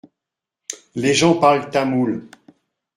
[0.95, 2.27] Les gens parlent tamoul.